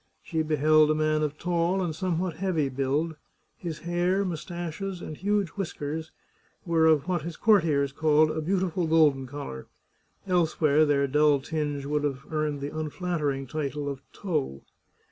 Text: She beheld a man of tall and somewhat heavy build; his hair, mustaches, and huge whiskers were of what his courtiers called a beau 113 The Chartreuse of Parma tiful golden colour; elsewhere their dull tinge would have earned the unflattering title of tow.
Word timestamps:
She 0.23 0.41
beheld 0.41 0.89
a 0.89 0.95
man 0.95 1.21
of 1.21 1.37
tall 1.37 1.79
and 1.83 1.93
somewhat 1.95 2.37
heavy 2.37 2.69
build; 2.69 3.17
his 3.55 3.77
hair, 3.81 4.25
mustaches, 4.25 4.99
and 4.99 5.15
huge 5.15 5.49
whiskers 5.49 6.11
were 6.65 6.87
of 6.87 7.07
what 7.07 7.21
his 7.21 7.37
courtiers 7.37 7.91
called 7.91 8.31
a 8.31 8.41
beau 8.41 8.53
113 8.53 8.57
The 8.57 8.65
Chartreuse 8.65 8.65
of 8.65 8.69
Parma 8.73 8.87
tiful 8.87 8.97
golden 8.97 9.27
colour; 9.27 9.67
elsewhere 10.39 10.85
their 10.87 11.05
dull 11.05 11.39
tinge 11.39 11.85
would 11.85 12.03
have 12.03 12.25
earned 12.31 12.61
the 12.61 12.75
unflattering 12.75 13.45
title 13.45 13.87
of 13.87 14.01
tow. 14.11 14.63